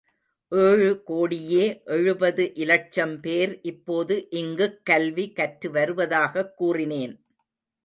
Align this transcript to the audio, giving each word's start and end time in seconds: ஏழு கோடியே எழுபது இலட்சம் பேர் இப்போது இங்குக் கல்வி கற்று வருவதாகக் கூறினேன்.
ஏழு 0.51 1.03
கோடியே 1.03 1.81
எழுபது 1.85 2.53
இலட்சம் 2.53 3.19
பேர் 3.19 3.59
இப்போது 3.61 4.29
இங்குக் 4.29 4.79
கல்வி 4.83 5.31
கற்று 5.31 5.71
வருவதாகக் 5.71 6.57
கூறினேன். 6.57 7.25